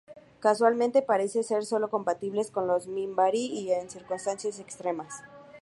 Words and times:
Casualmente 0.39 1.03
parecen 1.03 1.43
ser 1.43 1.63
solo 1.63 1.91
compatibles 1.91 2.49
con 2.49 2.65
los 2.65 2.87
minbari, 2.87 3.45
y 3.55 3.71
en 3.71 3.87
circunstancias 3.87 4.57
extremas. 4.59 5.13